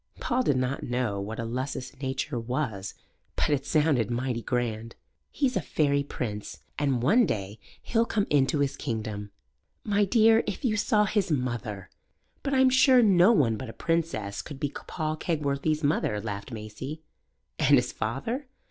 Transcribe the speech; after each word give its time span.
Paul 0.19 0.41
did 0.41 0.57
not 0.57 0.81
know 0.81 1.21
what 1.21 1.39
a 1.39 1.43
lusus 1.45 1.91
naturae 1.97 2.39
was, 2.43 2.95
but 3.35 3.51
it 3.51 3.67
sounded 3.67 4.09
mighty 4.09 4.41
grand. 4.41 4.95
"He's 5.29 5.55
a 5.55 5.61
fairy 5.61 6.01
prince, 6.01 6.63
and 6.79 7.03
one 7.03 7.27
day 7.27 7.59
he'll 7.83 8.07
come 8.07 8.25
into 8.31 8.61
his 8.61 8.75
kingdom." 8.75 9.29
"My 9.83 10.05
dear, 10.05 10.43
if 10.47 10.65
you 10.65 10.75
saw 10.75 11.05
his 11.05 11.29
mother!" 11.29 11.91
"But 12.41 12.55
I'm 12.55 12.71
sure 12.71 13.03
no 13.03 13.31
one 13.31 13.57
but 13.57 13.69
a 13.69 13.73
princess 13.73 14.41
could 14.41 14.59
be 14.59 14.71
Paul 14.87 15.17
Kegworthy's 15.17 15.83
mother," 15.83 16.19
laughed 16.19 16.51
Maisie. 16.51 17.03
"And 17.59 17.75
his 17.75 17.91
father?" 17.91 18.47